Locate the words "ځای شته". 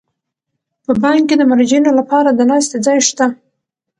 2.85-3.25